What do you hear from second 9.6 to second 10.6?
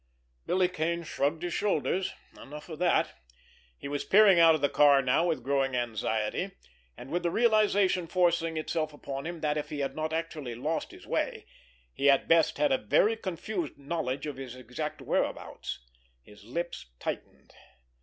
he had not actually